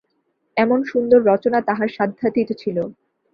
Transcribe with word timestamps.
এমন 0.57 0.79
সুন্দর 0.83 1.19
রচনা 1.25 1.59
তাহার 1.67 1.89
সাধ্যাতীত 1.97 2.49
ছিল। 2.57 2.77